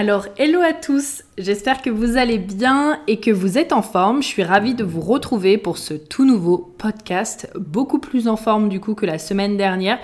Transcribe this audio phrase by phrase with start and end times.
[0.00, 4.22] Alors, hello à tous, j'espère que vous allez bien et que vous êtes en forme.
[4.22, 8.70] Je suis ravie de vous retrouver pour ce tout nouveau podcast, beaucoup plus en forme
[8.70, 9.98] du coup que la semaine dernière.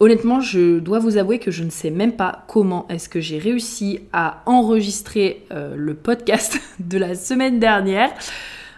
[0.00, 3.36] Honnêtement, je dois vous avouer que je ne sais même pas comment est-ce que j'ai
[3.38, 8.10] réussi à enregistrer euh, le podcast de la semaine dernière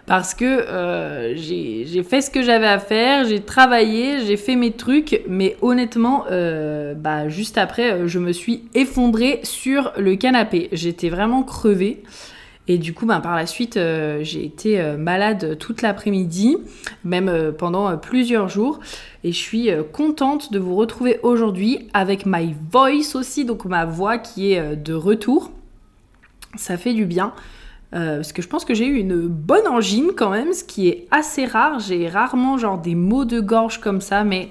[0.07, 4.73] parce que euh, j'ai fait ce que j'avais à faire, j'ai travaillé, j'ai fait mes
[4.73, 10.69] trucs, mais honnêtement, euh, bah, juste après, euh, je me suis effondrée sur le canapé.
[10.73, 12.03] J'étais vraiment crevée.
[12.67, 13.79] Et du coup, bah, par la suite,
[14.21, 16.57] j'ai été malade toute l'après-midi,
[17.03, 18.79] même pendant plusieurs jours.
[19.25, 24.19] Et je suis contente de vous retrouver aujourd'hui avec My Voice aussi, donc ma voix
[24.19, 25.51] qui est de retour.
[26.55, 27.33] Ça fait du bien.
[27.93, 30.89] Euh, parce que je pense que j'ai eu une bonne angine quand même, ce qui
[30.89, 31.81] est assez rare.
[31.81, 34.51] J'ai rarement genre des maux de gorge comme ça, mais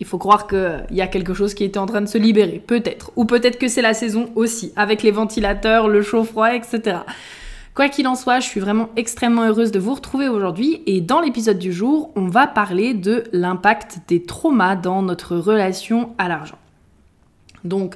[0.00, 2.62] il faut croire qu'il y a quelque chose qui était en train de se libérer,
[2.66, 3.12] peut-être.
[3.16, 7.00] Ou peut-être que c'est la saison aussi, avec les ventilateurs, le chaud-froid, etc.
[7.74, 11.20] Quoi qu'il en soit, je suis vraiment extrêmement heureuse de vous retrouver aujourd'hui et dans
[11.20, 16.58] l'épisode du jour, on va parler de l'impact des traumas dans notre relation à l'argent.
[17.64, 17.94] Donc,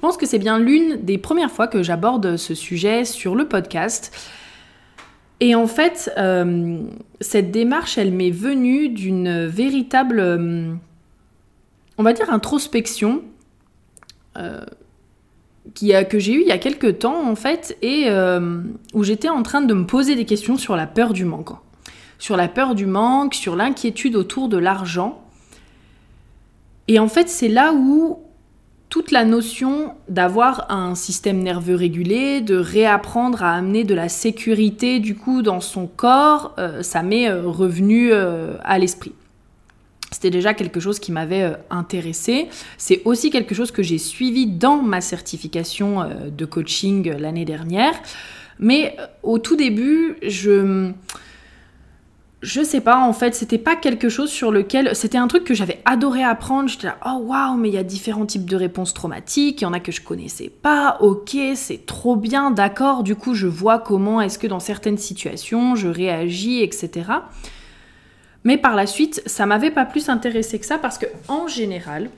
[0.00, 3.46] je pense que c'est bien l'une des premières fois que j'aborde ce sujet sur le
[3.46, 4.16] podcast.
[5.40, 6.80] Et en fait, euh,
[7.20, 10.72] cette démarche, elle m'est venue d'une véritable, euh,
[11.98, 13.20] on va dire, introspection
[14.38, 14.64] euh,
[15.74, 18.08] que j'ai eue il y a quelques temps, en fait, et
[18.94, 21.50] où j'étais en train de me poser des questions sur la peur du manque.
[22.18, 25.22] Sur la peur du manque, sur l'inquiétude autour de l'argent.
[26.88, 28.20] Et en fait, c'est là où
[28.90, 34.98] toute la notion d'avoir un système nerveux régulé, de réapprendre à amener de la sécurité
[34.98, 39.12] du coup dans son corps, euh, ça m'est euh, revenu euh, à l'esprit.
[40.10, 42.48] C'était déjà quelque chose qui m'avait intéressé.
[42.78, 46.04] C'est aussi quelque chose que j'ai suivi dans ma certification
[46.36, 47.94] de coaching l'année dernière.
[48.58, 50.90] Mais au tout début, je
[52.42, 54.96] je sais pas, en fait, c'était pas quelque chose sur lequel.
[54.96, 56.70] C'était un truc que j'avais adoré apprendre.
[56.70, 59.60] J'étais là, oh waouh, mais il y a différents types de réponses traumatiques.
[59.60, 60.96] Il y en a que je connaissais pas.
[61.00, 63.02] Ok, c'est trop bien, d'accord.
[63.02, 67.10] Du coup, je vois comment est-ce que dans certaines situations, je réagis, etc.
[68.44, 72.08] Mais par la suite, ça m'avait pas plus intéressé que ça parce que, en général,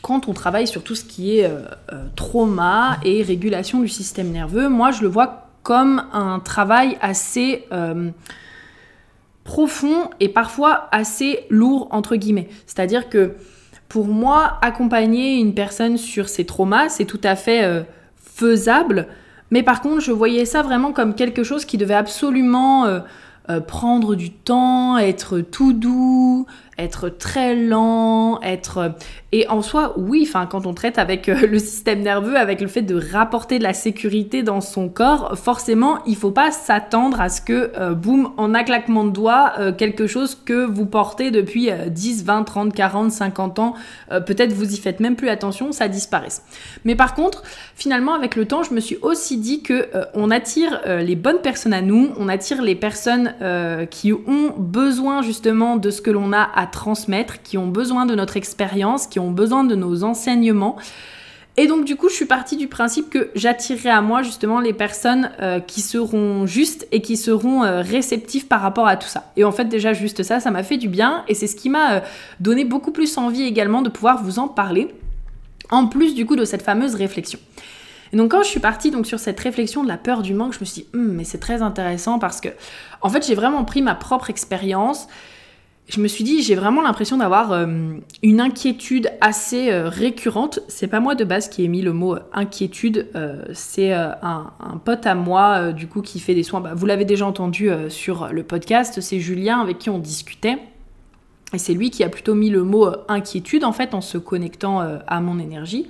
[0.00, 1.60] quand on travaille sur tout ce qui est euh,
[1.92, 7.66] euh, trauma et régulation du système nerveux, moi, je le vois comme un travail assez.
[7.70, 8.10] Euh,
[9.50, 12.46] profond et parfois assez lourd entre guillemets.
[12.66, 13.34] C'est-à-dire que
[13.88, 17.82] pour moi, accompagner une personne sur ses traumas, c'est tout à fait euh,
[18.14, 19.08] faisable.
[19.50, 23.00] Mais par contre, je voyais ça vraiment comme quelque chose qui devait absolument euh,
[23.48, 26.46] euh, prendre du temps, être tout doux,
[26.80, 28.94] être très lent, être
[29.32, 32.66] et en soi oui, enfin quand on traite avec euh, le système nerveux, avec le
[32.66, 37.28] fait de rapporter de la sécurité dans son corps, forcément il faut pas s'attendre à
[37.28, 41.30] ce que euh, boum en un claquement de doigts euh, quelque chose que vous portez
[41.30, 43.74] depuis 10, 20, 30, 40, 50 ans,
[44.26, 46.42] peut-être vous y faites même plus attention, ça disparaisse.
[46.84, 47.42] Mais par contre,
[47.74, 51.72] finalement avec le temps, je me suis aussi dit que on attire les bonnes personnes
[51.72, 53.34] à nous, on attire les personnes
[53.90, 58.14] qui ont besoin justement de ce que l'on a à transmettre, qui ont besoin de
[58.14, 60.76] notre expérience, qui ont besoin de nos enseignements.
[61.56, 64.72] Et donc du coup, je suis partie du principe que j'attirerai à moi justement les
[64.72, 69.32] personnes euh, qui seront justes et qui seront euh, réceptives par rapport à tout ça.
[69.36, 71.68] Et en fait, déjà juste ça, ça m'a fait du bien et c'est ce qui
[71.68, 72.00] m'a euh,
[72.38, 74.94] donné beaucoup plus envie également de pouvoir vous en parler.
[75.70, 77.38] En plus du coup de cette fameuse réflexion.
[78.12, 80.54] Et donc quand je suis partie donc sur cette réflexion de la peur du manque,
[80.54, 82.48] je me suis dit, hum, mais c'est très intéressant parce que
[83.02, 85.08] en fait j'ai vraiment pris ma propre expérience
[85.90, 87.66] je me suis dit, j'ai vraiment l'impression d'avoir euh,
[88.22, 90.60] une inquiétude assez euh, récurrente.
[90.68, 93.08] C'est pas moi de base qui ai mis le mot euh, inquiétude,
[93.52, 94.52] c'est un,
[94.84, 96.60] pote à moi, du coup, qui fait des soins.
[96.60, 100.58] Bah, vous l'avez déjà entendu sur le podcast, c'est Julien avec qui on discutait.
[101.52, 104.80] Et c'est lui qui a plutôt mis le mot inquiétude, en fait, en se connectant
[104.80, 105.88] à mon énergie.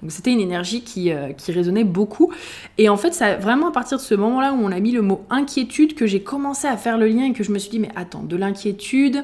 [0.00, 2.32] Donc c'était une énergie qui, qui, résonnait beaucoup.
[2.78, 5.02] Et en fait, c'est vraiment à partir de ce moment-là où on a mis le
[5.02, 7.78] mot inquiétude que j'ai commencé à faire le lien et que je me suis dit,
[7.78, 9.22] mais attends, de l'inquiétude,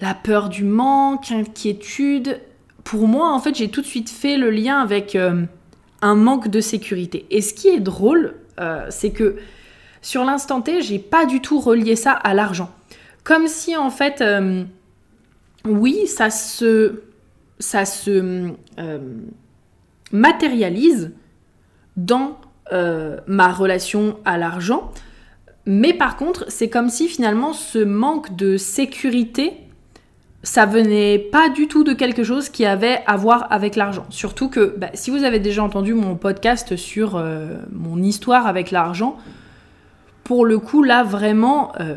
[0.00, 2.40] la peur du manque, inquiétude.
[2.82, 5.44] Pour moi, en fait, j'ai tout de suite fait le lien avec euh,
[6.02, 7.26] un manque de sécurité.
[7.30, 9.36] Et ce qui est drôle, euh, c'est que
[10.02, 12.70] sur l'instant T, j'ai pas du tout relié ça à l'argent.
[13.24, 14.64] Comme si, en fait, euh,
[15.64, 17.02] oui, ça se,
[17.58, 18.52] ça se
[20.12, 21.12] matérialise
[21.96, 22.38] dans
[23.26, 24.92] ma relation à l'argent.
[25.66, 29.64] Mais par contre, c'est comme si finalement ce manque de sécurité
[30.44, 34.04] ça venait pas du tout de quelque chose qui avait à voir avec l'argent.
[34.10, 38.70] Surtout que bah, si vous avez déjà entendu mon podcast sur euh, mon histoire avec
[38.70, 39.16] l'argent,
[40.24, 41.96] pour le coup là vraiment, euh,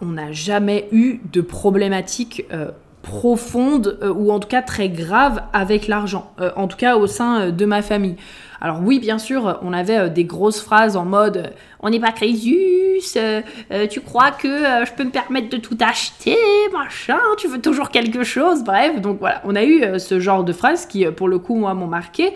[0.00, 2.70] on n'a jamais eu de problématique euh,
[3.02, 6.32] profonde ou en tout cas très grave avec l'argent.
[6.54, 8.16] en tout cas au sein de ma famille.
[8.62, 11.50] Alors oui, bien sûr, on avait euh, des grosses phrases en mode euh,
[11.80, 13.40] on n'est pas Crésus, euh,
[13.88, 16.36] tu crois que je peux me permettre de tout acheter,
[16.70, 19.00] machin, tu veux toujours quelque chose, bref.
[19.00, 21.86] Donc voilà, on a eu ce genre de phrases qui, pour le coup, moi, m'ont
[21.86, 22.34] marqué.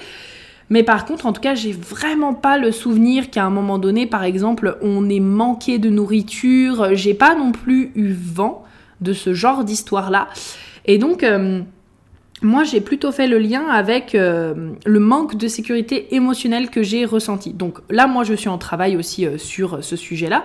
[0.70, 4.06] Mais par contre, en tout cas, j'ai vraiment pas le souvenir qu'à un moment donné,
[4.06, 6.94] par exemple, on ait manqué de nourriture.
[6.94, 8.64] J'ai pas non plus eu vent
[9.00, 10.28] de ce genre d'histoire-là.
[10.86, 11.22] Et donc,
[12.44, 17.06] moi, j'ai plutôt fait le lien avec euh, le manque de sécurité émotionnelle que j'ai
[17.06, 17.54] ressenti.
[17.54, 20.44] Donc là, moi, je suis en travail aussi euh, sur ce sujet-là.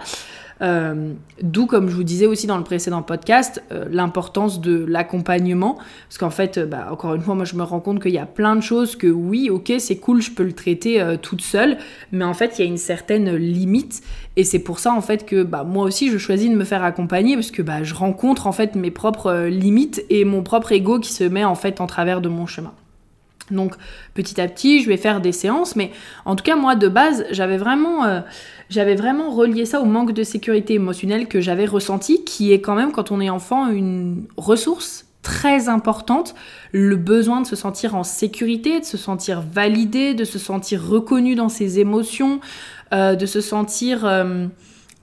[0.61, 5.77] Euh, d'où, comme je vous disais aussi dans le précédent podcast, euh, l'importance de l'accompagnement.
[6.07, 8.17] Parce qu'en fait, euh, bah, encore une fois, moi je me rends compte qu'il y
[8.17, 11.77] a plein de choses que oui, ok, c'est cool, je peux le traiter toute seule,
[12.11, 14.01] mais en fait, il y a une certaine limite.
[14.35, 16.83] Et c'est pour ça, en fait, que bah, moi aussi, je choisis de me faire
[16.83, 20.99] accompagner parce que bah, je rencontre en fait mes propres limites et mon propre ego
[20.99, 22.73] qui se met en fait en travers de mon chemin.
[23.51, 23.75] Donc
[24.13, 25.91] petit à petit, je vais faire des séances, mais
[26.25, 28.21] en tout cas moi de base, j'avais vraiment, euh,
[28.69, 32.91] vraiment relié ça au manque de sécurité émotionnelle que j'avais ressenti, qui est quand même
[32.91, 36.33] quand on est enfant une ressource très importante,
[36.71, 41.35] le besoin de se sentir en sécurité, de se sentir validé, de se sentir reconnu
[41.35, 42.39] dans ses émotions,
[42.93, 44.05] euh, de se sentir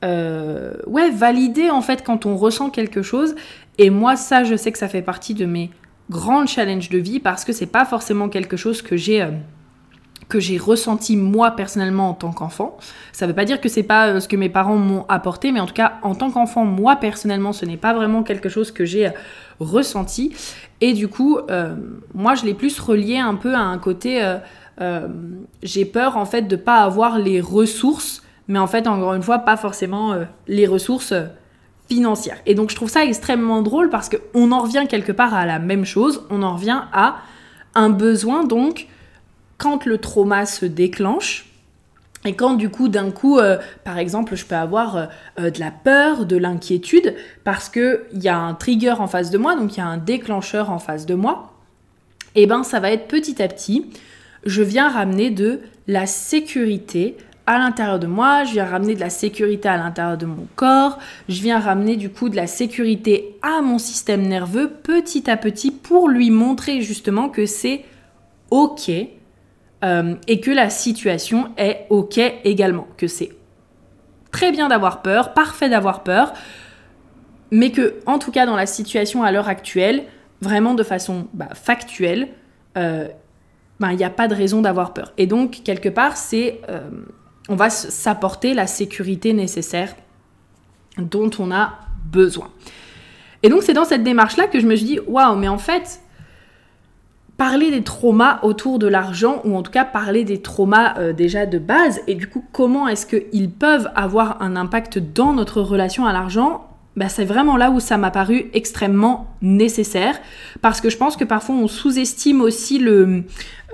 [0.04, 3.34] euh, ouais validé en fait quand on ressent quelque chose.
[3.78, 5.70] Et moi ça, je sais que ça fait partie de mes
[6.10, 9.30] grand challenge de vie parce que c'est pas forcément quelque chose que j'ai euh,
[10.28, 12.76] que j'ai ressenti moi personnellement en tant qu'enfant.
[13.12, 15.60] Ça veut pas dire que c'est pas euh, ce que mes parents m'ont apporté, mais
[15.60, 18.84] en tout cas en tant qu'enfant, moi personnellement, ce n'est pas vraiment quelque chose que
[18.84, 19.12] j'ai euh,
[19.60, 20.34] ressenti.
[20.80, 21.38] Et du coup,
[22.12, 24.22] moi je l'ai plus relié un peu à un côté,
[25.62, 29.38] j'ai peur en fait de pas avoir les ressources, mais en fait encore une fois
[29.38, 30.14] pas forcément
[30.46, 31.14] les ressources
[31.90, 35.58] Et donc je trouve ça extrêmement drôle parce qu'on en revient quelque part à la
[35.58, 37.18] même chose, on en revient à
[37.74, 38.86] un besoin donc
[39.58, 41.46] quand le trauma se déclenche.
[42.24, 45.06] Et quand du coup, d'un coup, euh, par exemple, je peux avoir euh,
[45.38, 47.14] euh, de la peur, de l'inquiétude,
[47.44, 49.98] parce qu'il y a un trigger en face de moi, donc il y a un
[49.98, 51.52] déclencheur en face de moi,
[52.34, 53.86] et eh ben ça va être petit à petit,
[54.44, 57.16] je viens ramener de la sécurité
[57.46, 60.98] à l'intérieur de moi, je viens ramener de la sécurité à l'intérieur de mon corps,
[61.28, 65.70] je viens ramener du coup de la sécurité à mon système nerveux petit à petit
[65.70, 67.84] pour lui montrer justement que c'est
[68.50, 68.90] ok
[69.84, 73.30] euh, et que la situation est ok également, que c'est
[74.32, 76.32] très bien d'avoir peur, parfait d'avoir peur,
[77.52, 80.04] mais que en tout cas dans la situation à l'heure actuelle,
[80.40, 82.28] vraiment de façon bah, factuelle,
[82.76, 83.08] euh,
[83.80, 85.12] ben, il n'y a pas de raison d'avoir peur.
[85.18, 86.88] Et donc, quelque part, c'est euh,
[87.48, 89.94] on va s'apporter la sécurité nécessaire
[90.98, 91.74] dont on a
[92.10, 92.50] besoin.
[93.42, 96.00] Et donc c'est dans cette démarche-là que je me suis dit, waouh, mais en fait,
[97.36, 101.46] parler des traumas autour de l'argent, ou en tout cas parler des traumas euh, déjà
[101.46, 106.06] de base, et du coup comment est-ce qu'ils peuvent avoir un impact dans notre relation
[106.06, 110.18] à l'argent, bah, c'est vraiment là où ça m'a paru extrêmement nécessaire
[110.62, 113.24] parce que je pense que parfois on sous-estime aussi le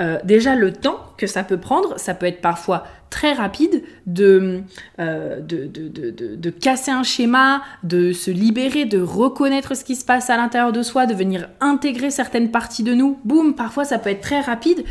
[0.00, 1.98] euh, déjà le temps que ça peut prendre.
[1.98, 4.62] Ça peut être parfois très rapide de,
[4.98, 10.36] euh, de, casser un schéma, de se libérer, de reconnaître ce qui se passe à
[10.36, 13.18] l'intérieur de soi, de venir intégrer certaines parties de nous.
[13.24, 14.82] Boum, parfois ça peut être très rapide,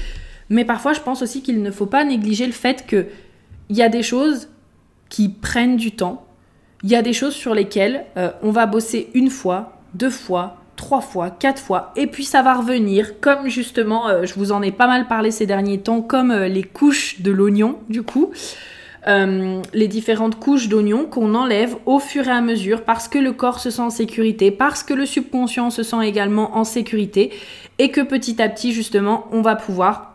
[0.49, 3.07] mais parfois je pense aussi qu'il ne faut pas négliger le fait qu'il
[3.71, 4.49] y a des choses
[5.09, 6.25] qui prennent du temps
[6.83, 10.57] il y a des choses sur lesquelles euh, on va bosser une fois, deux fois,
[10.75, 14.61] trois fois, quatre fois, et puis ça va revenir, comme justement, euh, je vous en
[14.61, 18.31] ai pas mal parlé ces derniers temps, comme euh, les couches de l'oignon, du coup.
[19.07, 23.59] les différentes couches d'oignon qu'on enlève au fur et à mesure parce que le corps
[23.59, 27.31] se sent en sécurité, parce que le subconscient se sent également en sécurité
[27.79, 30.10] et que petit à petit justement on va pouvoir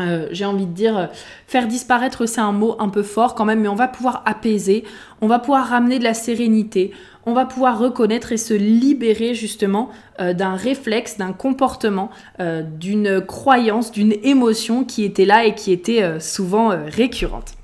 [0.00, 1.10] euh, j'ai envie de dire,
[1.46, 4.84] faire disparaître, c'est un mot un peu fort quand même, mais on va pouvoir apaiser,
[5.20, 6.92] on va pouvoir ramener de la sérénité,
[7.26, 13.20] on va pouvoir reconnaître et se libérer justement euh, d'un réflexe, d'un comportement, euh, d'une
[13.20, 17.54] croyance, d'une émotion qui était là et qui était souvent récurrente.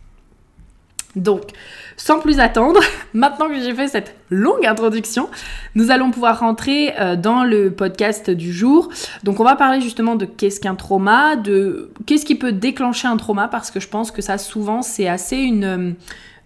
[1.16, 1.52] Donc,
[1.99, 2.81] sans plus attendre,
[3.12, 5.28] maintenant que j'ai fait cette longue introduction,
[5.75, 8.88] nous allons pouvoir rentrer euh, dans le podcast du jour.
[9.25, 13.19] Donc on va parler justement de qu'est-ce qu'un trauma, de qu'est-ce qui peut déclencher un
[13.19, 15.64] trauma, parce que je pense que ça souvent c'est assez une...
[15.64, 15.93] Euh,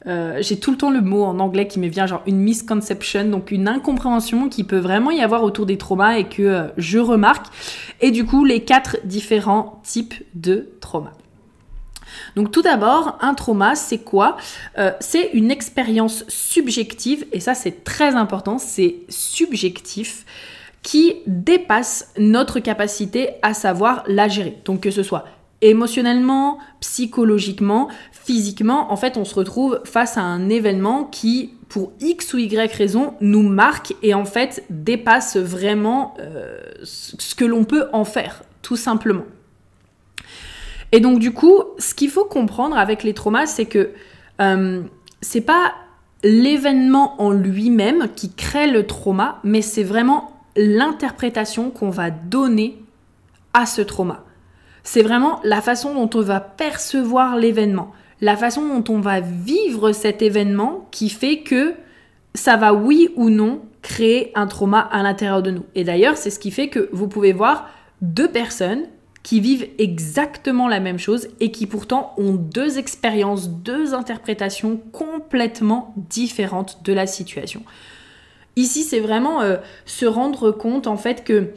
[0.08, 3.24] euh, j'ai tout le temps le mot en anglais qui me vient, genre une misconception,
[3.28, 7.46] donc une incompréhension qui peut vraiment y avoir autour des traumas et que je remarque.
[8.00, 11.12] Et du coup, les quatre différents types de traumas.
[12.36, 14.36] Donc tout d'abord, un trauma, c'est quoi?
[14.78, 20.24] Euh, C'est une expérience subjective, et ça c'est très important, c'est subjectif,
[20.82, 24.58] qui dépasse notre capacité à savoir la gérer.
[24.64, 25.24] Donc que ce soit
[25.60, 32.34] émotionnellement, psychologiquement, physiquement, en fait on se retrouve face à un événement qui, pour X
[32.34, 37.86] ou Y raison, nous marque et en fait dépasse vraiment euh, ce que l'on peut
[37.92, 39.24] en faire, tout simplement.
[40.92, 43.90] Et donc du coup, ce qu'il faut comprendre avec les traumas, c'est que
[44.40, 44.82] euh,
[45.22, 45.72] c'est pas
[46.22, 52.82] l'événement en lui-même qui crée le trauma, mais c'est vraiment l'interprétation qu'on va donner
[53.54, 54.24] à ce trauma.
[54.84, 59.92] C'est vraiment la façon dont on va percevoir l'événement, la façon dont on va vivre
[59.92, 61.74] cet événement qui fait que
[62.34, 65.64] ça va oui ou non créer un trauma à l'intérieur de nous.
[65.74, 67.68] Et d'ailleurs, c'est ce qui fait que vous pouvez voir
[68.00, 68.84] deux personnes
[69.22, 75.94] qui vivent exactement la même chose et qui pourtant ont deux expériences, deux interprétations complètement
[75.96, 77.62] différentes de la situation.
[78.56, 81.50] Ici, c'est vraiment euh, se rendre compte en fait que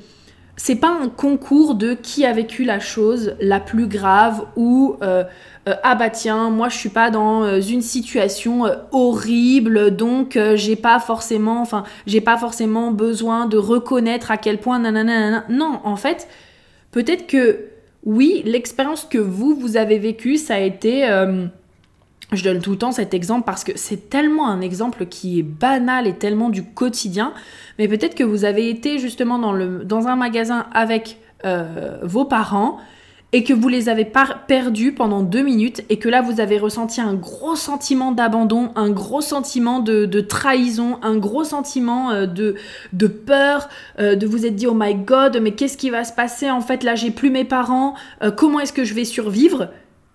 [0.58, 5.26] c'est pas un concours de qui a vécu la chose la plus grave ou euh,
[5.68, 11.02] euh, ah bah tiens moi je suis pas dans une situation horrible donc j'ai pas
[11.02, 16.30] forcément enfin j'ai pas forcément besoin de reconnaître à quel point nanana, non en fait
[16.96, 17.66] Peut-être que
[18.06, 21.06] oui, l'expérience que vous, vous avez vécue, ça a été...
[21.10, 21.46] Euh,
[22.32, 25.44] je donne tout le temps cet exemple parce que c'est tellement un exemple qui est
[25.44, 27.34] banal et tellement du quotidien.
[27.78, 32.78] Mais peut-être que vous avez été justement dans, un magasin avec euh, vos parents
[33.36, 34.10] et que vous les avez
[34.48, 38.90] perdus pendant deux minutes et que là vous avez ressenti un gros sentiment d'abandon, un
[38.90, 42.56] gros sentiment de, trahison, un gros sentiment euh, de,
[42.94, 43.68] de peur,
[44.00, 46.50] euh, de vous être dit oh my god mais qu'est-ce qui va se passer?
[46.50, 49.68] En fait là j'ai plus mes parents, euh, comment est-ce que je vais survivre?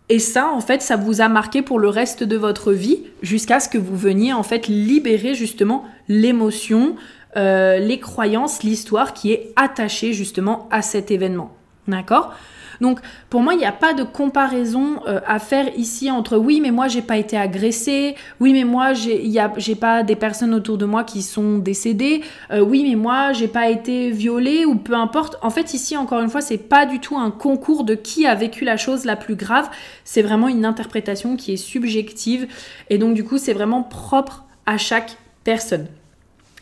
[0.09, 3.61] Et ça, en fait, ça vous a marqué pour le reste de votre vie jusqu'à
[3.61, 6.97] ce que vous veniez en fait libérer justement l'émotion,
[7.37, 11.55] les croyances, l'histoire qui est attachée justement à cet événement.
[11.87, 12.35] D'accord?
[12.81, 16.61] Donc pour moi, il n'y a pas de comparaison euh, à faire ici entre oui,
[16.61, 20.87] mais moi j'ai pas été agressée, oui, mais moi j'ai pas des personnes autour de
[20.87, 25.39] moi qui sont décédées, euh, oui, mais moi j'ai pas été violée ou peu importe.
[25.43, 28.35] En fait, ici encore une fois, c'est pas du tout un concours de qui a
[28.35, 29.69] vécu la chose la plus grave,
[30.05, 32.49] c'est vraiment une interprétation qui est subjective
[32.89, 35.87] et donc du coup, c'est vraiment propre à chaque personne.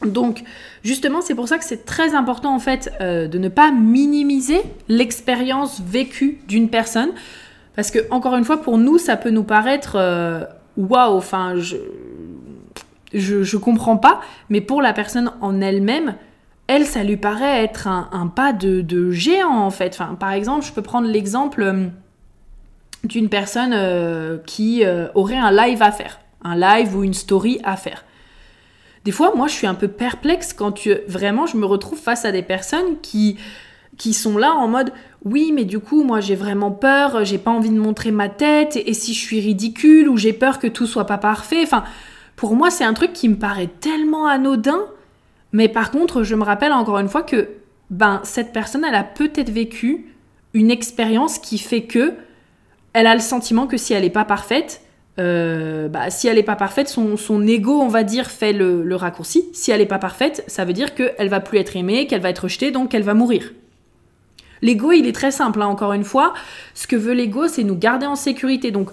[0.04, 0.44] Donc
[0.84, 4.60] justement, c'est pour ça que c'est très important en fait euh, de ne pas minimiser
[4.88, 7.10] l'expérience vécue d'une personne.
[7.74, 10.44] Parce que, encore une fois, pour nous, ça peut nous paraître euh,
[10.76, 11.76] waouh, enfin, je,
[13.12, 16.14] je, comprends pas, mais pour la personne en elle-même,
[16.66, 19.96] elle, ça lui paraît être un, pas de, géant en fait.
[19.98, 21.86] Enfin, par exemple, je peux prendre l'exemple euh,
[23.04, 24.82] d'une personne qui
[25.14, 28.04] aurait un live à faire, un live ou une story à faire.
[29.08, 32.26] Des fois, moi, je suis un peu perplexe quand tu, vraiment je me retrouve face
[32.26, 33.38] à des personnes qui,
[33.96, 34.92] qui sont là en mode
[35.24, 38.76] oui, mais du coup, moi, j'ai vraiment peur, j'ai pas envie de montrer ma tête,
[38.76, 41.62] et, si je suis ridicule, ou j'ai peur que tout soit pas parfait.
[41.62, 41.84] Enfin,
[42.36, 44.84] pour moi, c'est un truc qui me paraît tellement anodin
[45.54, 47.48] Mais par contre, je me rappelle encore une fois que
[47.88, 50.14] ben, cette personne, elle a peut-être vécu
[50.52, 52.12] une expérience qui fait que
[52.92, 54.82] elle a le sentiment que si elle n'est pas parfaite,
[55.18, 58.94] euh, bah, si elle n'est pas parfaite, son, son, ego, on va dire, fait le,
[58.94, 59.48] raccourci.
[59.52, 62.30] Si elle n'est pas parfaite, ça veut dire qu'elle va plus être aimée, qu'elle va
[62.30, 63.52] être rejetée, donc qu'elle va mourir.
[64.62, 66.34] L'ego, il est très simple, hein, encore une fois.
[66.74, 68.70] Ce que veut l'ego, c'est nous garder en sécurité.
[68.70, 68.90] Donc,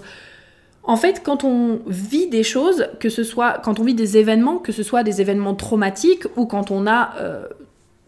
[0.82, 4.58] en fait, quand on vit des choses, que ce soit quand on vit des événements,
[4.58, 7.44] que ce soit des événements traumatiques ou quand on a euh,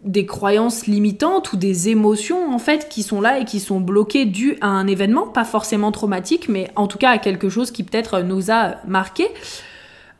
[0.09, 4.25] des croyances limitantes ou des émotions en fait qui sont là et qui sont bloquées
[4.25, 7.85] dues à un événement, pas forcément traumatique, mais en tout cas à quelque chose qui
[7.85, 9.29] peut-être nous a marqué.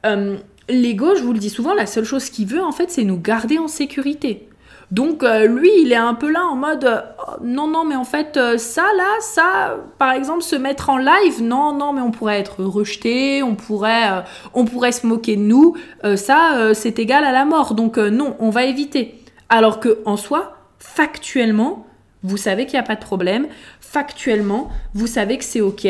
[0.05, 0.37] Euh,
[0.69, 3.19] l'ego, je vous le dis souvent, la seule chose qu'il veut en fait, c'est nous
[3.19, 4.49] garder en sécurité.
[4.91, 7.01] Donc euh, lui, il est un peu là en mode euh,
[7.43, 11.43] non non mais en fait euh, ça là ça par exemple se mettre en live
[11.43, 15.77] non non mais on pourrait être rejeté, on pourrait on pourrait se moquer de nous,
[16.17, 17.75] ça c'est égal à la mort.
[17.75, 19.18] Donc non, on va éviter.
[19.49, 21.87] Alors que en soi, factuellement,
[22.23, 23.47] vous savez qu'il n'y a pas de problème,
[23.81, 25.87] factuellement, vous savez que c'est OK,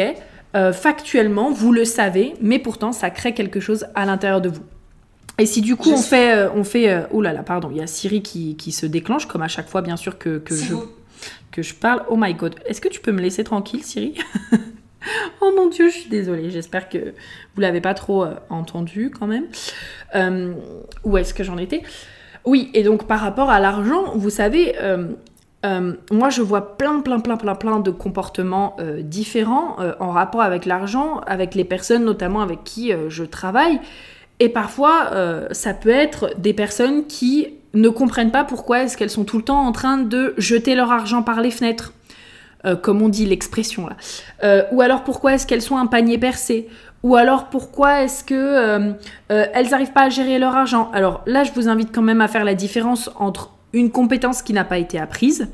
[0.73, 4.63] factuellement, vous le savez, mais pourtant ça crée quelque chose à l'intérieur de vous.
[5.39, 7.77] Et si du coup on fait, euh, on fait, euh, oh là là, pardon, il
[7.77, 10.55] y a Siri qui, qui, se déclenche comme à chaque fois, bien sûr que, que
[10.55, 10.75] je
[11.53, 12.03] que je parle.
[12.11, 14.15] Oh my god, est-ce que tu peux me laisser tranquille, Siri?
[15.41, 16.51] Oh mon dieu, je suis désolée.
[16.51, 17.15] J'espère que
[17.55, 19.47] vous l'avez pas trop euh, entendu quand même.
[21.05, 21.83] où est-ce que j'en étais?
[22.45, 24.75] Oui, et donc par rapport à l'argent, vous savez.
[26.11, 31.21] moi, je vois plein, plein, plein, plein, plein de comportements différents en rapport avec l'argent,
[31.27, 33.81] avec les personnes notamment avec qui je travaille.
[34.41, 39.11] Et parfois, euh, ça peut être des personnes qui ne comprennent pas pourquoi est-ce qu'elles
[39.11, 41.93] sont tout le temps en train de jeter leur argent par les fenêtres,
[42.65, 43.97] euh, comme on dit l'expression là.
[44.45, 46.69] Euh, ou alors pourquoi est-ce qu'elles sont un panier percé?
[47.03, 48.95] Ou alors pourquoi est-ce que
[49.29, 50.91] elles n'arrivent pas à gérer leur argent?
[50.93, 54.53] Alors là, je vous invite quand même à faire la différence entre une compétence qui
[54.53, 55.49] n'a pas été apprise,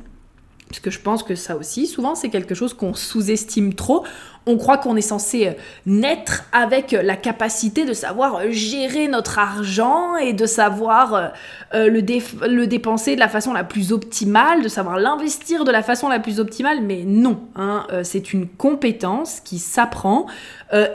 [0.69, 4.05] parce que je pense que ça aussi, souvent, c'est quelque chose qu'on sous-estime trop
[4.47, 5.53] on croit qu'on est censé euh,
[5.87, 11.33] naître avec la capacité de savoir euh, gérer notre argent et de savoir
[11.75, 16.09] euh, le, dépenser de la façon la plus optimale, de savoir l'investir de la façon
[16.09, 20.27] la plus optimale, mais non, hein, c'est une compétence qui s'apprend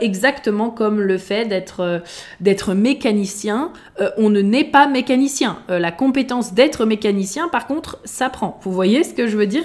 [0.00, 2.02] exactement comme le fait d'être
[2.40, 3.72] d'être mécanicien.
[4.18, 5.58] on ne naît pas mécanicien.
[5.68, 8.58] la compétence d'être mécanicien, par contre, s'apprend.
[8.62, 9.64] Vous voyez ce que je veux dire?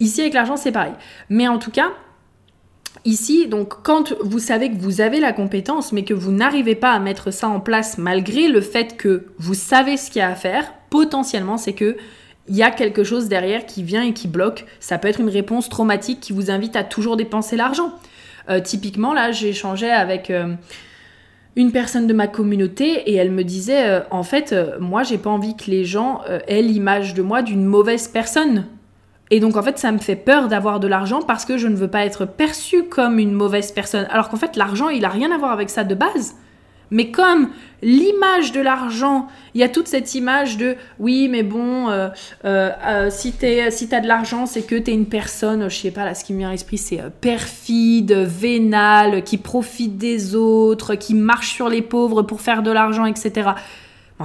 [0.00, 0.92] Ici, avec l'argent, c'est pareil.
[1.30, 1.90] Mais en tout cas,
[3.04, 6.92] Ici, donc, quand vous savez que vous avez la compétence, mais que vous n'arrivez pas
[6.92, 10.30] à mettre ça en place malgré le fait que vous savez ce qu'il y a
[10.30, 11.96] à faire, potentiellement, c'est que
[12.48, 14.66] il y a quelque chose derrière qui vient et qui bloque.
[14.80, 17.92] Ça peut être une réponse traumatique qui vous invite à toujours dépenser l'argent.
[18.50, 20.54] Euh, typiquement, là, j'ai échangé avec euh,
[21.56, 25.30] une personne de ma communauté et elle me disait, euh, en fait, moi, j'ai pas
[25.30, 28.66] envie que les gens aient l'image de moi d'une mauvaise personne.
[29.34, 31.74] Et donc en fait, ça me fait peur d'avoir de l'argent parce que je ne
[31.74, 34.06] veux pas être perçue comme une mauvaise personne.
[34.08, 36.36] Alors qu'en fait, l'argent, il a rien à voir avec ça de base.
[36.92, 37.48] Mais comme
[37.82, 42.10] l'image de l'argent, il y a toute cette image de oui, mais bon, euh,
[42.44, 45.90] euh, euh, si tu si de l'argent, c'est que tu es une personne, je sais
[45.90, 50.94] pas, là, ce qui me vient à l'esprit, c'est perfide, vénale, qui profite des autres,
[50.94, 53.50] qui marche sur les pauvres pour faire de l'argent, etc.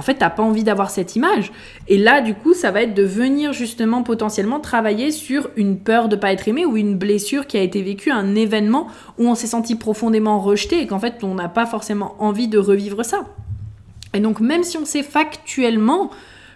[0.00, 1.52] En fait, t'as pas envie d'avoir cette image.
[1.86, 6.08] Et là, du coup, ça va être de venir justement potentiellement travailler sur une peur
[6.08, 8.86] de pas être aimé ou une blessure qui a été vécue, un événement
[9.18, 12.56] où on s'est senti profondément rejeté et qu'en fait, on n'a pas forcément envie de
[12.56, 13.26] revivre ça.
[14.14, 16.08] Et donc, même si on sait factuellement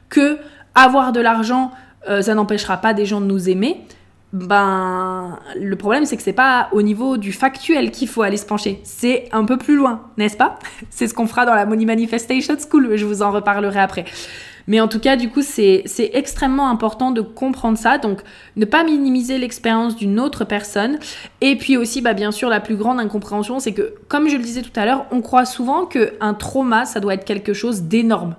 [0.09, 0.39] que
[0.75, 1.71] avoir de l'argent,
[2.09, 3.83] euh, ça n'empêchera pas des gens de nous aimer,
[4.35, 8.45] ben le problème c'est que c'est pas au niveau du factuel qu'il faut aller se
[8.45, 10.59] pencher, c'est un peu plus loin, n'est-ce pas?
[10.91, 14.05] C'est ce qu'on fera dans la Money Manifestation School, je vous en reparlerai après.
[14.67, 17.99] Mais en tout cas, du coup, c'est extrêmement important de comprendre ça.
[17.99, 18.21] Donc,
[18.57, 20.99] ne pas minimiser l'expérience d'une autre personne.
[21.43, 24.43] Et puis aussi, bah, bien sûr, la plus grande incompréhension, c'est que, comme je le
[24.43, 28.37] disais tout à l'heure, on croit souvent qu'un trauma, ça doit être quelque chose d'énorme.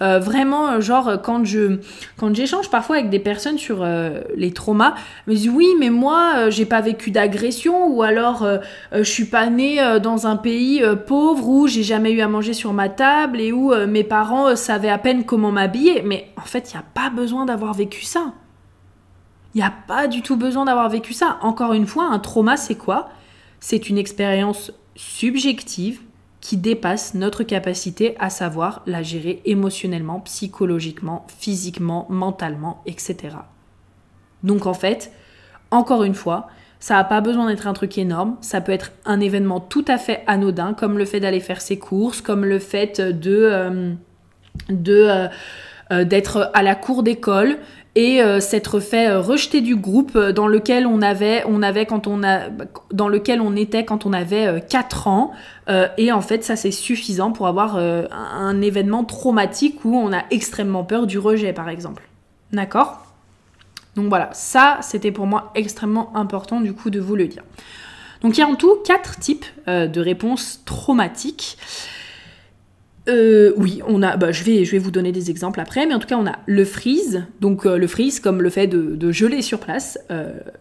[0.00, 1.78] Euh, vraiment, euh, genre, quand je
[2.16, 4.94] quand j'échange parfois avec des personnes sur euh, les traumas,
[5.26, 8.46] me disent oui, mais moi, j'ai pas vécu d'agression, ou alors
[8.92, 12.72] je suis pas née dans un pays pauvre où j'ai jamais eu à manger sur
[12.72, 16.02] ma table et où mes parents savaient à peine comment m'habiller.
[16.02, 18.32] Mais en fait, il n'y a pas besoin d'avoir vécu ça.
[19.54, 21.38] Il n'y a pas du tout besoin d'avoir vécu ça.
[21.40, 23.08] Encore une fois, un trauma, c'est quoi?
[23.60, 26.00] C'est une expérience subjective
[26.48, 33.36] qui dépasse notre capacité à savoir la gérer émotionnellement, psychologiquement, physiquement, mentalement, etc.
[34.42, 35.12] Donc en fait,
[35.70, 36.48] encore une fois,
[36.80, 39.98] ça n'a pas besoin d'être un truc énorme, ça peut être un événement tout à
[39.98, 43.36] fait anodin, comme le fait d'aller faire ses courses, comme le fait de...
[43.42, 43.92] Euh,
[44.70, 45.28] de
[45.90, 47.58] euh, d'être à la cour d'école
[48.00, 52.42] et s'être fait rejeter du groupe dans lequel on avait, on avait quand on a,
[52.92, 55.32] dans lequel on était quand on avait 4 ans.
[55.96, 60.84] et en fait, ça c'est suffisant pour avoir un événement traumatique où on a extrêmement
[60.84, 62.08] peur du rejet, par exemple.
[62.52, 63.08] D'accord?
[63.98, 67.42] Donc voilà, ça c'était pour moi extrêmement important du coup de vous le dire.
[68.22, 71.58] Donc il y a en tout quatre types euh, de réponses traumatiques.
[73.08, 75.94] Euh, oui, on a, bah, je, vais, je vais vous donner des exemples après, mais
[75.94, 79.12] en tout cas, on a le freeze, donc euh, le freeze comme le fait de,
[79.12, 79.98] geler sur place,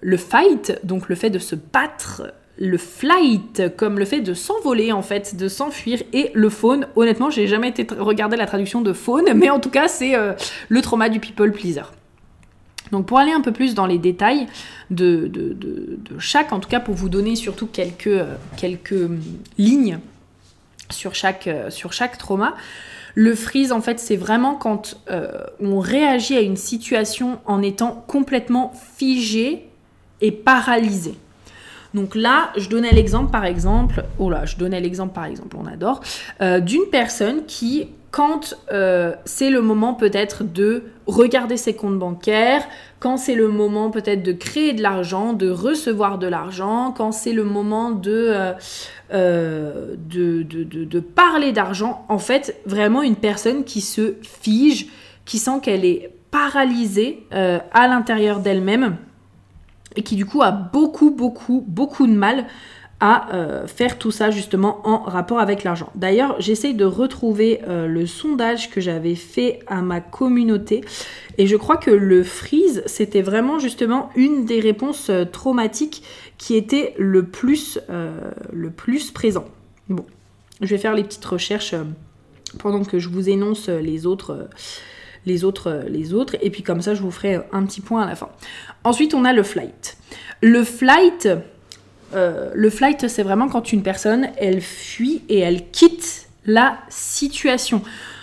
[0.02, 4.92] le fight, donc le fait de se battre, le flight comme le fait de s'envoler
[4.92, 6.88] en fait, de s'enfuir, et le faune.
[6.96, 10.14] Honnêtement, j'ai jamais été regarder la traduction de faune, mais en tout cas, c'est
[10.70, 11.84] le trauma du people pleaser.
[12.92, 14.48] Donc pour aller un peu plus dans les détails
[14.90, 15.32] de,
[16.20, 19.20] chaque, en tout cas pour vous donner surtout quelques, euh, quelques hum,
[19.58, 20.00] lignes
[20.90, 22.56] sur chaque, euh, sur chaque trauma,
[23.16, 28.04] le freeze, en fait, c'est vraiment quand euh, on réagit à une situation en étant
[28.08, 29.68] complètement figé
[30.22, 31.16] et paralysé.
[31.94, 35.66] Donc là, je donnais l'exemple, par exemple, oh là, je donnais l'exemple, par exemple, on
[35.66, 36.02] adore,
[36.62, 42.64] d'une personne qui quand euh, c'est le moment peut-être de regarder ses comptes bancaires,
[43.00, 47.34] quand c'est le moment peut-être de créer de l'argent, de recevoir de l'argent, quand c'est
[47.34, 48.54] le moment de, euh,
[49.14, 54.88] euh, de, de, parler d'argent, en fait, vraiment une personne qui se fige,
[55.26, 58.98] qui sent qu'elle est paralysée à l'intérieur d'elle-même
[59.96, 62.46] et qui du coup a beaucoup, beaucoup, beaucoup de mal
[63.00, 65.90] à euh, faire tout ça justement en rapport avec l'argent.
[65.94, 70.82] D'ailleurs, j'essaye de retrouver euh, le sondage que j'avais fait à ma communauté
[71.38, 76.04] et je crois que le freeze, c'était vraiment justement une des réponses euh, traumatiques
[76.40, 77.80] qui était le plus,
[78.54, 79.46] le plus présent.
[79.90, 80.06] Bon,
[80.62, 81.74] je vais faire les petites recherches
[82.60, 84.48] pendant que je vous énonce les autres
[85.26, 88.06] les autres, les autres, et puis comme ça je vous ferai un petit point à
[88.06, 88.30] la fin.
[88.84, 89.98] Ensuite on a le flight.
[90.42, 91.28] Le flight,
[92.14, 97.82] euh, le flight, c'est vraiment quand une personne, elle fuit et elle quitte la situation.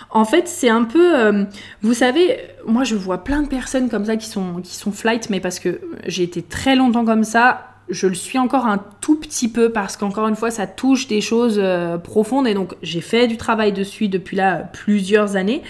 [0.09, 1.43] En fait, c'est un peu, euh,
[1.81, 5.59] vous savez, moi je vois plein de personnes comme ça qui sont, flight, mais parce
[5.59, 9.71] que j'ai été très longtemps comme ça, je le suis encore un tout petit peu
[9.71, 13.37] parce qu'encore une fois, ça touche des choses euh, profondes et donc j'ai fait du
[13.37, 15.61] travail dessus depuis là plusieurs années.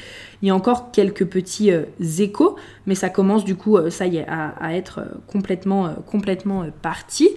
[0.41, 1.71] Il y a encore quelques petits
[2.19, 7.29] échos, mais ça commence du coup, ça y est, à, à être complètement, complètement parti.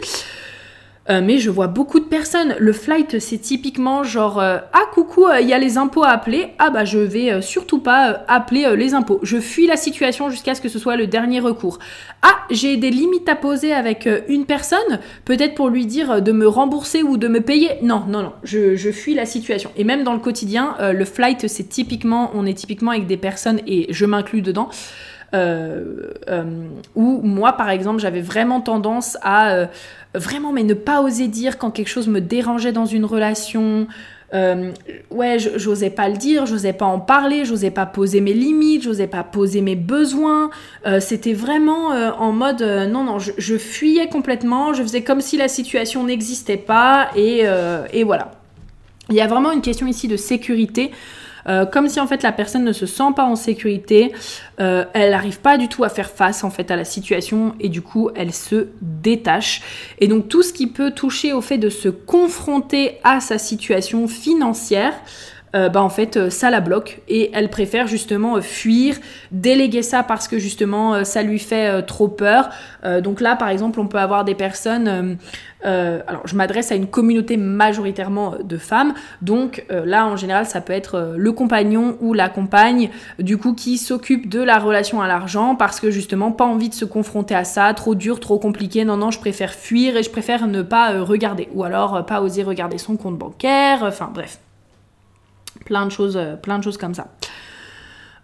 [1.11, 2.55] Euh, mais je vois beaucoup de personnes.
[2.59, 6.09] Le flight, c'est typiquement genre euh, Ah, coucou, euh, il y a les impôts à
[6.09, 6.49] appeler.
[6.59, 9.19] Ah, bah, je vais surtout pas appeler les impôts.
[9.23, 11.79] Je fuis la situation jusqu'à ce que ce soit le dernier recours.
[12.23, 16.47] Ah, j'ai des limites à poser avec une personne, peut-être pour lui dire de me
[16.47, 17.71] rembourser ou de me payer.
[17.83, 19.71] Non, non, non, je, je fuis la situation.
[19.77, 23.61] Et même dans le quotidien, le flight, c'est typiquement, on est typiquement avec des personnes,
[23.67, 24.69] et je m'inclus dedans.
[25.35, 26.13] Euh,
[26.95, 29.69] où moi par exemple j'avais vraiment tendance à
[30.15, 33.87] vraiment, mais ne pas oser dire quand quelque chose me dérangeait dans une relation.
[34.35, 34.73] Euh,
[35.11, 39.07] ouais, j'osais pas le dire, j'osais pas en parler, j'osais pas poser mes limites, j'osais
[39.07, 40.51] pas poser mes besoins.
[40.87, 45.39] Euh, c'était vraiment euh, en mode non, non, je, fuyais complètement, je faisais comme si
[45.39, 47.45] la situation n'existait pas et,
[48.05, 48.33] voilà.
[49.11, 50.91] Il y a vraiment une question ici de sécurité.
[51.49, 54.13] Euh, comme si en fait la personne ne se sent pas en sécurité,
[54.61, 57.69] euh, elle n'arrive pas du tout à faire face en fait à la situation et
[57.69, 59.63] du coup elle se détache.
[59.99, 64.09] Et donc tout ce qui peut toucher au fait de se confronter à sa situation
[64.09, 64.95] financière,
[65.55, 68.97] euh, bah en fait ça la bloque et elle préfère justement fuir,
[69.31, 72.51] déléguer ça parce que justement ça lui fait trop peur.
[73.03, 75.19] donc là par exemple on peut avoir des personnes
[75.65, 80.47] euh, alors, je m'adresse à une communauté majoritairement de femmes, donc euh, là, en général,
[80.47, 84.59] ça peut être euh, le compagnon ou la compagne, du coup, qui s'occupe de la
[84.59, 88.21] relation à l'argent parce que justement, pas envie de se confronter à ça, trop dur,
[88.21, 88.85] trop compliqué.
[88.85, 92.43] Non, non, je préfère fuir et je préfère ne pas regarder, ou alors pas oser
[92.43, 93.83] regarder son compte bancaire.
[93.83, 94.39] Enfin, bref,
[95.65, 97.09] plein de choses, plein de choses comme ça.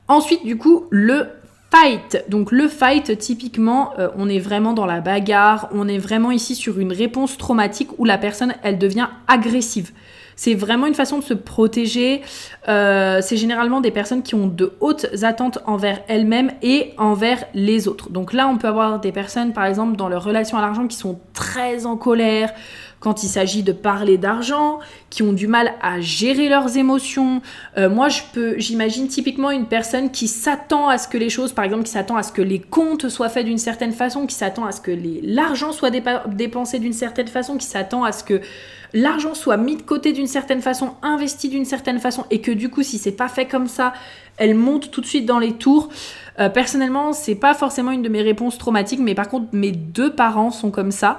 [0.09, 1.29] Ensuite, du coup, le
[1.75, 2.25] fight.
[2.29, 6.55] Donc le fight, typiquement, euh, on est vraiment dans la bagarre, on est vraiment ici
[6.55, 9.93] sur une réponse traumatique où la personne, elle devient agressive.
[10.37, 12.23] C'est vraiment une façon de se protéger.
[12.69, 17.87] Euh, c'est généralement des personnes qui ont de hautes attentes envers elles-mêmes et envers les
[17.87, 18.11] autres.
[18.11, 20.97] Donc là, on peut avoir des personnes, par exemple, dans leur relation à l'argent qui
[20.97, 22.53] sont très en colère,
[23.05, 24.79] quand il s'agit de parler d'argent,
[25.11, 27.43] qui ont du mal à gérer leurs émotions.
[27.77, 31.53] Euh, moi, je peux, j'imagine typiquement une personne qui s'attend à ce que les choses,
[31.53, 34.35] par exemple, qui s'attend à ce que les comptes soient faits d'une certaine façon, qui
[34.35, 34.91] s'attend à ce que
[35.23, 38.41] l'argent soit dépensé d'une certaine façon, qui s'attend à ce que
[38.95, 42.71] l'argent soit mis de côté d'une certaine façon, investit d'une certaine façon, et que du
[42.71, 43.93] coup, si c'est pas fait comme ça,
[44.39, 45.91] elle monte tout de suite dans les tours.
[46.41, 50.15] Euh, personnellement, c'est pas forcément une de mes réponses traumatiques, mais par contre, mes deux
[50.15, 51.19] parents sont comme ça.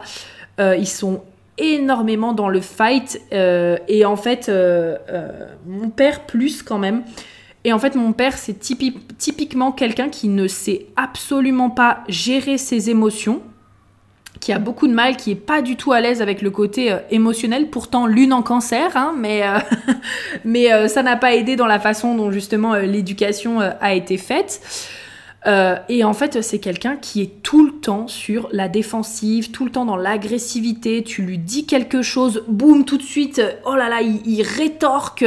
[0.59, 1.21] Euh, ils sont
[1.57, 4.51] énormément dans le fight, euh, et en fait,
[5.65, 7.03] mon père plus quand même.
[7.63, 12.91] Et en fait, mon père, c'est typiquement quelqu'un qui ne sait absolument pas gérer ses
[12.91, 13.41] émotions
[14.39, 16.91] qui a beaucoup de mal, qui est pas du tout à l'aise avec le côté
[16.91, 19.57] euh, émotionnel, pourtant lune en cancer, hein, mais, euh,
[20.45, 24.61] mais euh, ça n'a pas aidé dans la façon dont justement l'éducation a été faite.
[25.47, 29.65] Euh, et en fait, c'est quelqu'un qui est tout le temps sur la défensive, tout
[29.65, 31.03] le temps dans l'agressivité.
[31.03, 35.25] Tu lui dis quelque chose, boum, tout de suite, oh là là, il, rétorque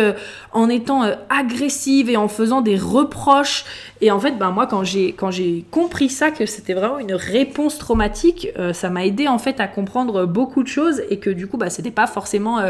[0.59, 3.65] en étant euh, agressive et en faisant des reproches.
[4.01, 7.15] Et en fait, ben moi, quand j'ai quand j'ai compris ça, que c'était vraiment une
[7.15, 11.47] réponse traumatique, ça m'a aidé en fait à comprendre beaucoup de choses et que du
[11.47, 12.61] coup, bah, c'était pas forcément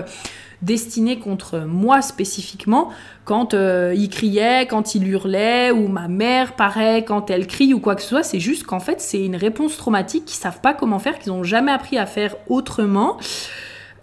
[0.62, 2.90] destiné contre moi spécifiquement,
[3.24, 7.80] quand euh, il criait, quand il hurlait, ou ma mère, pareil, quand elle crie ou
[7.80, 8.22] quoi que ce soit.
[8.22, 11.44] C'est juste qu'en fait, c'est une réponse traumatique qu'ils savent pas comment faire, qu'ils n'ont
[11.44, 13.18] jamais appris à faire autrement.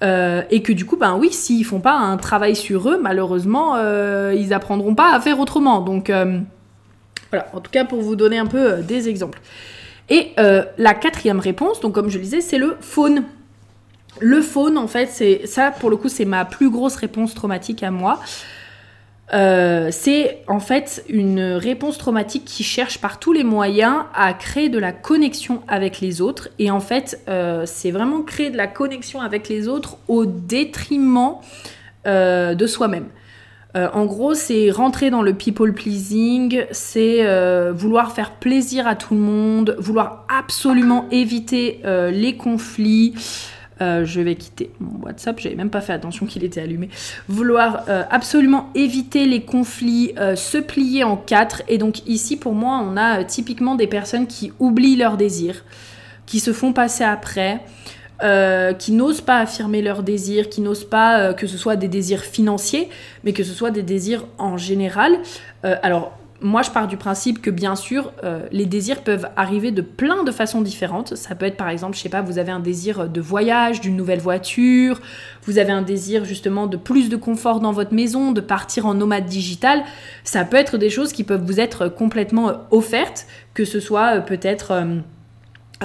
[0.03, 3.75] Euh, et que du coup, ben oui, s'ils font pas un travail sur eux, malheureusement,
[3.75, 5.81] euh, ils apprendront pas à faire autrement.
[5.81, 6.11] Donc
[7.31, 9.39] voilà, en tout cas pour vous donner un peu des exemples.
[10.09, 13.23] Et la quatrième réponse, donc comme je le disais, c'est le faune.
[14.19, 17.83] Le faune, en fait, c'est ça pour le coup, c'est ma plus grosse réponse traumatique
[17.83, 18.19] à moi.
[19.33, 24.69] Euh, c'est en fait une réponse traumatique qui cherche par tous les moyens à créer
[24.69, 26.49] de la connexion avec les autres.
[26.59, 31.35] Et en fait, euh, c'est vraiment créer de la connexion avec les autres au détriment
[32.05, 33.07] euh, de soi-même.
[33.73, 37.19] en gros, c'est rentrer dans le people pleasing, c'est
[37.73, 43.15] vouloir faire plaisir à tout le monde, vouloir absolument éviter les conflits.
[43.81, 46.89] Euh, je vais quitter mon WhatsApp, j'avais même pas fait attention qu'il était allumé.
[47.27, 51.61] Vouloir euh, absolument éviter les conflits, euh, se plier en quatre.
[51.67, 55.63] Et donc ici, pour moi, on a typiquement des personnes qui oublient leurs désirs,
[56.25, 57.61] qui se font passer après.
[58.79, 62.87] qui n'osent pas affirmer leurs désirs, qui n'osent pas que ce soit des désirs financiers,
[63.25, 65.19] mais que ce soit des désirs en général.
[65.63, 69.81] alors, moi, je pars du principe que bien sûr, euh, les désirs peuvent arriver de
[69.81, 71.15] plein de façons différentes.
[71.15, 73.95] Ça peut être par exemple, je sais pas, vous avez un désir de voyage, d'une
[73.95, 74.99] nouvelle voiture,
[75.43, 78.93] vous avez un désir justement de plus de confort dans votre maison, de partir en
[78.93, 79.83] nomade digital.
[80.23, 84.21] Ça peut être des choses qui peuvent vous être complètement offertes, que ce soit euh,
[84.21, 84.95] peut-être euh,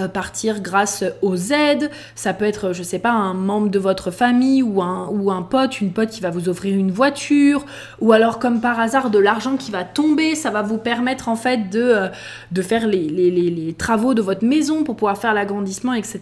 [0.09, 4.63] partir grâce aux aides, ça peut être, je sais pas, un membre de votre famille
[4.63, 7.65] ou un, ou un pote, une pote qui va vous offrir une voiture,
[8.01, 11.37] ou alors comme par hasard de l'argent qui va tomber, ça va vous permettre en
[11.37, 12.09] fait de, euh,
[12.53, 16.21] de faire les, les, les, travaux de votre maison pour pouvoir faire l'agrandissement, etc.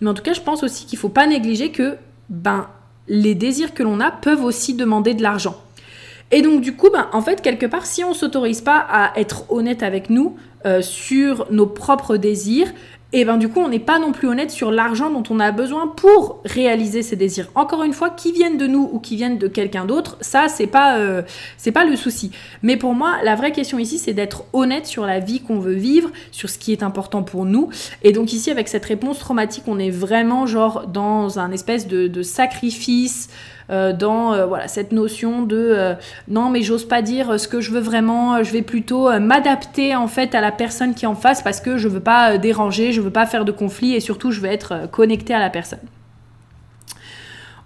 [0.00, 1.96] Mais en tout cas, je pense aussi qu'il faut pas négliger que
[2.28, 2.68] ben,
[3.08, 5.56] les désirs que l'on a peuvent aussi demander de l'argent.
[6.32, 9.50] Et donc du coup, ben, en fait, quelque part, si on s'autorise pas à être
[9.50, 12.72] honnête avec nous euh, sur nos propres désirs,
[13.12, 15.52] et ben du coup on n'est pas non plus honnête sur l'argent dont on a
[15.52, 17.48] besoin pour réaliser ses désirs.
[17.54, 20.66] Encore une fois, qui viennent de nous ou qui viennent de quelqu'un d'autre, ça c'est
[20.66, 21.22] pas euh,
[21.56, 22.32] c'est pas le souci.
[22.62, 25.74] Mais pour moi, la vraie question ici, c'est d'être honnête sur la vie qu'on veut
[25.74, 27.70] vivre, sur ce qui est important pour nous.
[28.02, 32.08] Et donc ici, avec cette réponse traumatique, on est vraiment genre dans un espèce de,
[32.08, 33.28] de sacrifice.
[33.68, 35.94] Euh, dans euh, voilà cette notion de euh,
[36.28, 40.06] non mais j'ose pas dire ce que je veux vraiment, je vais plutôt m'adapter en
[40.06, 43.00] fait à la personne qui est en face parce que je veux pas déranger, je
[43.00, 45.80] veux pas faire de conflit et surtout je veux être connecté à la personne.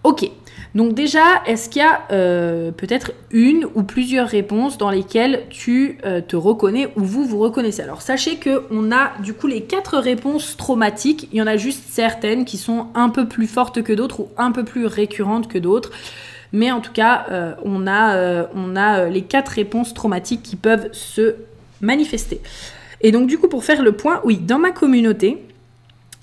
[0.02, 0.30] Ok,
[0.74, 5.98] donc déjà, est-ce qu'il y a euh, peut-être une ou plusieurs réponses dans lesquelles tu
[6.04, 7.82] euh, te reconnais ou vous vous reconnaissez?
[7.82, 11.28] Alors sachez que on a du coup les quatre réponses traumatiques.
[11.32, 14.28] Il y en a juste certaines qui sont un peu plus fortes que d'autres ou
[14.38, 15.90] un peu plus récurrentes que d'autres.
[16.52, 20.88] Mais en tout cas, euh, on, a, on a les quatre réponses traumatiques qui peuvent
[20.92, 21.34] se
[21.80, 22.40] manifester.
[23.00, 25.42] Et donc du coup, pour faire le point, oui, dans ma communauté,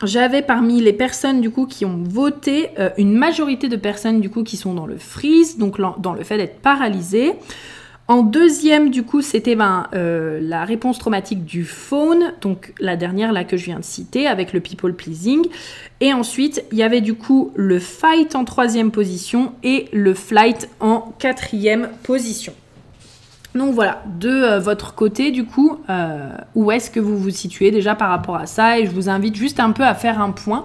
[0.04, 4.30] j'avais parmi les personnes du coup qui ont voté euh, une majorité de personnes du
[4.30, 7.34] coup qui sont dans le freeze, donc dans le fait d'être paralysé.
[8.10, 13.34] En deuxième, du coup, c'était ben, euh, la réponse traumatique du phone, donc la dernière
[13.34, 15.46] là que je viens de citer avec le people pleasing.
[16.00, 20.70] Et ensuite, il y avait du coup le fight en troisième position et le flight
[20.80, 22.54] en quatrième position.
[23.58, 27.72] Donc voilà, de euh, votre côté, du coup, euh, où est-ce que vous vous situez
[27.72, 28.80] déjà par rapport à ça?
[28.80, 30.64] Et je vous invite juste un peu à faire un point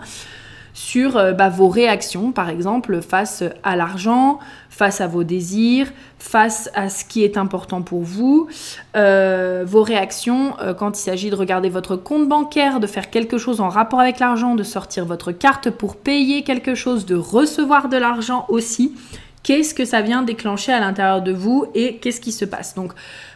[0.74, 6.70] sur euh, bah, vos réactions, par exemple, face à l'argent, face à vos désirs, face
[6.74, 8.48] à ce qui est important pour vous,
[8.94, 13.68] vos réactions quand il s'agit de regarder votre compte bancaire, de faire quelque chose en
[13.68, 18.46] rapport avec l'argent, de sortir votre carte pour payer quelque chose, de recevoir de l'argent
[18.48, 18.94] aussi
[19.42, 22.74] qu'est-ce que ça vient déclencher à l'intérieur de vous et qu'est-ce qui se passe.
[22.74, 22.92] Donc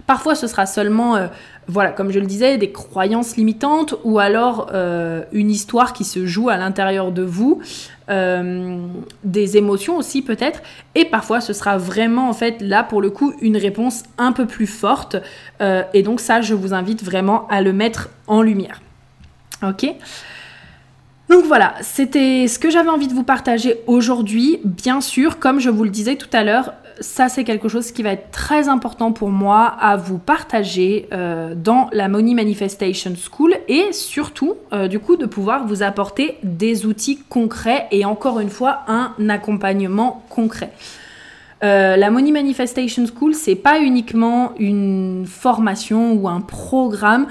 [0.07, 1.27] parfois ce sera seulement, euh,
[1.67, 6.27] voilà, comme je le disais, des croyances limitantes ou alors euh, une histoire qui se
[6.27, 7.61] joue à l'intérieur de vous,
[8.09, 8.79] euh,
[9.25, 10.61] des émotions aussi peut-être,
[10.95, 14.47] et parfois ce sera vraiment en fait là pour le coup une réponse un peu
[14.47, 15.17] plus forte.
[15.61, 18.81] et donc ça, je vous invite vraiment à le mettre en lumière.
[19.63, 19.87] Ok?
[21.29, 24.61] Donc voilà, c'était ce que j'avais envie de vous partager aujourd'hui.
[24.65, 28.03] Bien sûr, comme je vous le disais tout à l'heure, ça c'est quelque chose qui
[28.03, 33.57] va être très important pour moi à vous partager euh, dans la Money Manifestation School
[33.69, 38.51] et surtout euh, du coup de pouvoir vous apporter des outils concrets et encore une
[38.51, 40.73] fois un accompagnement concret.
[41.65, 47.27] Euh, la Money Manifestation School, c'est pas uniquement une formation ou un programme.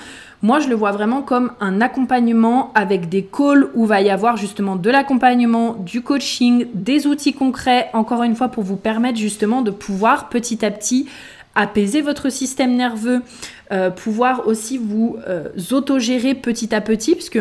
[0.45, 4.38] Moi, je le vois vraiment comme un accompagnement avec des calls où va y avoir
[4.38, 9.63] justement de l'accompagnement, du coaching, des outils concrets, encore une fois, pour vous permettre justement
[9.63, 11.10] de pouvoir petit à petit
[11.55, 13.23] apaiser votre système nerveux,
[13.71, 17.39] euh, pouvoir aussi vous euh, autogérer petit à petit, puisque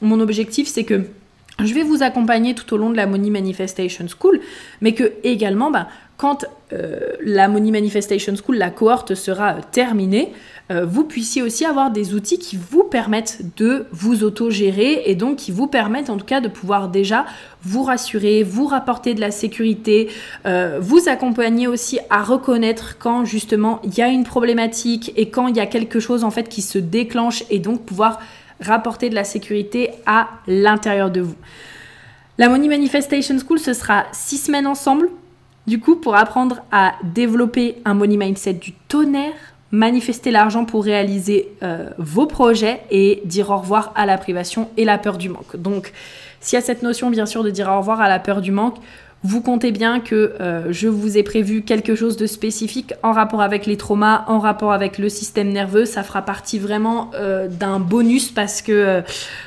[0.00, 1.06] mon objectif, c'est que
[1.58, 4.40] je vais vous accompagner tout au long de la Money Manifestation School,
[4.80, 10.32] mais que également, bah, quand euh, la Money Manifestation School, la cohorte sera terminée,
[10.70, 15.36] euh, vous puissiez aussi avoir des outils qui vous permettent de vous autogérer et donc
[15.36, 17.26] qui vous permettent en tout cas de pouvoir déjà
[17.62, 20.08] vous rassurer, vous rapporter de la sécurité,
[20.46, 25.48] euh, vous accompagner aussi à reconnaître quand justement il y a une problématique et quand
[25.48, 28.20] il y a quelque chose en fait qui se déclenche et donc pouvoir
[28.60, 31.36] rapporter de la sécurité à l'intérieur de vous.
[32.38, 35.08] La Money Manifestation School, ce sera six semaines ensemble,
[35.66, 39.32] du coup, pour apprendre à développer un money mindset du tonnerre,
[39.70, 44.84] manifester l'argent pour réaliser euh, vos projets et dire au revoir à la privation et
[44.84, 45.56] la peur du manque.
[45.56, 45.92] Donc,
[46.40, 48.52] s'il y a cette notion, bien sûr, de dire au revoir à la peur du
[48.52, 48.76] manque,
[49.24, 53.40] vous comptez bien que euh, je vous ai prévu quelque chose de spécifique en rapport
[53.40, 55.86] avec les traumas, en rapport avec le système nerveux.
[55.86, 59.02] Ça fera partie vraiment euh, d'un bonus parce que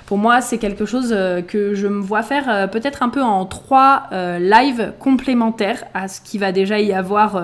[0.08, 1.16] pour moi, c'est quelque chose
[1.48, 4.10] que je me vois faire peut-être un peu en trois
[4.40, 7.42] lives complémentaires à ce qui va déjà y avoir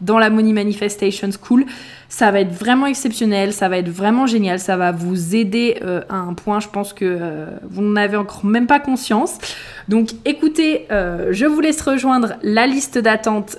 [0.00, 1.64] dans la Money Manifestation School.
[2.08, 6.02] Ça va être vraiment exceptionnel, ça va être vraiment génial, ça va vous aider euh,
[6.08, 9.38] à un point, je pense que euh, vous n'en avez encore même pas conscience.
[9.88, 13.58] Donc écoutez, euh, je vous laisse rejoindre la liste d'attente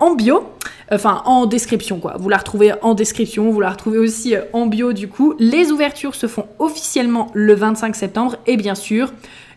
[0.00, 0.44] en bio,
[0.90, 2.16] enfin en description quoi.
[2.18, 5.34] Vous la retrouvez en description, vous la retrouvez aussi en bio du coup.
[5.38, 9.12] Les ouvertures se font officiellement le 25 septembre et bien sûr,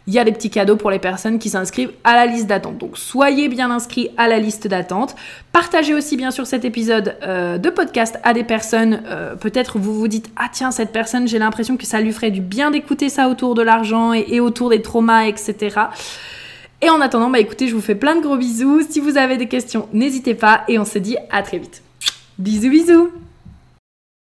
[0.08, 2.78] il y a des petits cadeaux pour les personnes qui s'inscrivent à la liste d'attente.
[2.78, 5.16] Donc soyez bien inscrits à la liste d'attente.
[5.52, 9.02] Partagez aussi bien sûr cet épisode euh, de podcast à des personnes.
[9.08, 12.32] Euh, peut-être vous vous dites ah tiens cette personne j'ai l'impression que ça lui ferait
[12.32, 15.76] du bien d'écouter ça autour de l'argent et, et, autour des traumas etc.
[16.82, 18.82] Et en attendant bah écoutez je vous fais plein de gros bisous.
[18.90, 21.84] Si vous avez des questions n'hésitez pas et on se dit à très vite.
[22.40, 23.27] Bisous bisous